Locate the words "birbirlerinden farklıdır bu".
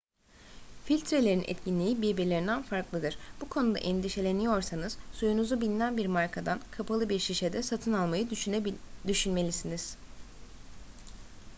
2.01-3.49